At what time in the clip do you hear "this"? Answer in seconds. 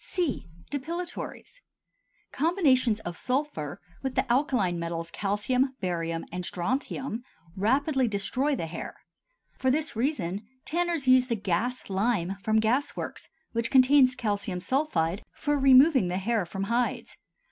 9.69-9.95